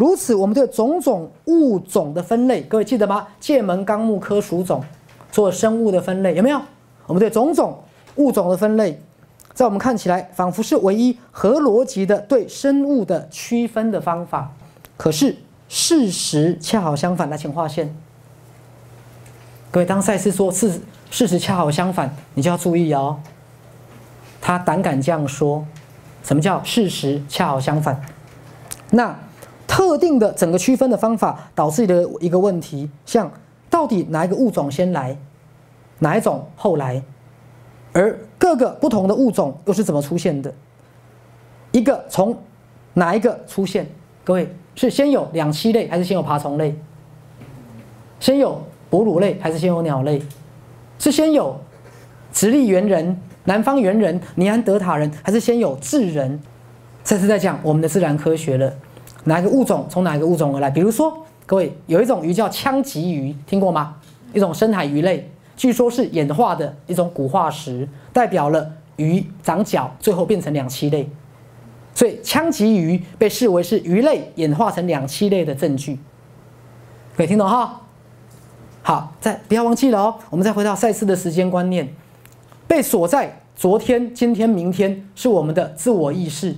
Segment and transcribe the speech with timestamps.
[0.00, 3.28] 如此，我们对种种物种的分类，各位记得吗？
[3.38, 4.82] 界门纲目科属种
[5.30, 6.58] 做生物的分类，有没有？
[7.06, 7.78] 我们对种种
[8.14, 8.98] 物种的分类，
[9.52, 14.50] 在我们看起来仿佛是唯一合逻辑的对生物的区分的方法，
[14.96, 15.36] 可是
[15.68, 17.28] 事实恰好相反。
[17.28, 17.94] 来，请划线。
[19.70, 23.20] 各位，当赛斯说事事实恰好相反，你就要注意哦。
[24.40, 25.62] 他胆敢这样说，
[26.24, 28.00] 什么叫事实恰好相反？
[28.88, 29.14] 那
[29.70, 33.30] 特定的整个区分的方法导致的一个问题，像
[33.70, 35.16] 到底哪一个物种先来，
[36.00, 37.00] 哪一种后来，
[37.92, 40.52] 而各个不同的物种又是怎么出现的？
[41.70, 42.36] 一个从
[42.94, 43.86] 哪一个出现？
[44.24, 46.74] 各位是先有两栖类，还是先有爬虫类？
[48.18, 50.20] 先有哺乳类，还是先有鸟类？
[50.98, 51.56] 是先有
[52.32, 53.16] 直立猿人？
[53.44, 56.40] 南方猿人、尼安德塔人，还是先有智人？
[57.04, 58.74] 这是在讲我们的自然科学了。
[59.24, 60.70] 哪一个物种从哪一个物种而来？
[60.70, 63.96] 比如说，各位有一种鱼叫枪棘鱼，听过吗？
[64.32, 71.08] 一种深海鱼类，据说是演化的一种古化石，代表了鱼长脚，最后变成两栖类。
[71.94, 75.98] 所以枪棘鱼被视为是鱼类演化成两栖类的证据。
[77.16, 77.82] 可以听懂哈？
[78.82, 80.14] 好，再不要忘记了哦。
[80.30, 81.92] 我们再回到赛斯的时间观念。
[82.66, 86.54] 被锁在昨天、今天、明天是我们的自我意识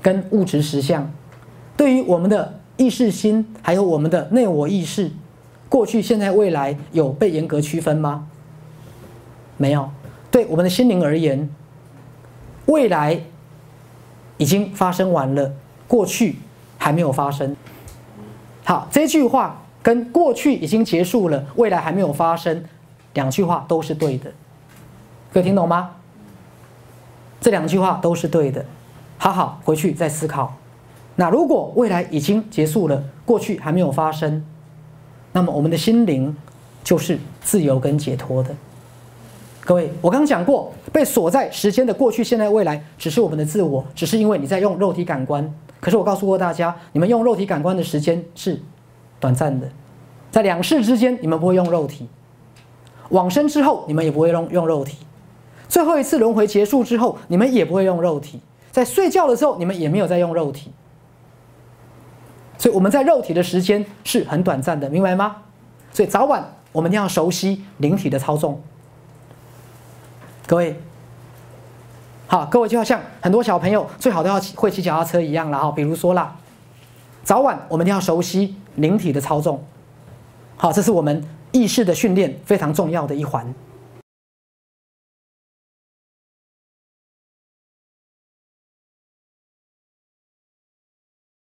[0.00, 1.12] 跟物质实相。
[1.76, 5.10] 对于我们的意识心，还有我们的内我意识，
[5.68, 8.28] 过去、现在、未来有被严格区分吗？
[9.56, 9.90] 没有。
[10.30, 11.48] 对我们的心灵而言，
[12.66, 13.20] 未来
[14.36, 15.52] 已经发生完了，
[15.86, 16.36] 过去
[16.76, 17.56] 还没有发生。
[18.64, 22.64] 好，这句话跟过去已经结束了，未来还没有发生，
[23.12, 24.32] 两句话都是对的。
[25.32, 25.92] 可以听懂吗？
[27.40, 28.64] 这两句话都是对的，
[29.18, 30.56] 好好回去再思考。
[31.16, 34.44] 那如果未来已经结束了，过去还没有发生，
[35.32, 36.36] 那么我们的心灵
[36.82, 38.50] 就是自由跟解脱的。
[39.64, 45.48] 各位，我刚讲过，被锁在时间的过去、现在、未来，只是我们的自我，只是因为你在用肉体感官。
[45.80, 48.60] 可是我告诉过大家，你们用肉体感官的时间是
[49.18, 49.66] 短暂的，
[50.30, 52.06] 在两世之间，你们不会用肉体；
[53.10, 54.98] 往生之后，你们也不会用用肉体。
[55.68, 58.38] 最后一次轮回结束之后，你们也不会用肉体；
[58.70, 60.70] 在睡觉的时候，你们也没有在用肉体。
[62.58, 65.36] 所以我们在肉体的时间是很短暂的，明白吗？
[65.92, 68.60] 所以早晚我们一定要熟悉灵体的操纵。
[70.46, 70.76] 各位，
[72.26, 75.70] 好，各位就要像很多小朋友最好都要会骑脚踏车一样了哈。
[75.72, 76.34] 比如说啦，
[77.22, 79.62] 早晚我们一定要熟悉灵体的操纵。
[80.56, 83.54] 好，这是我们意识的训练非常重要的一环。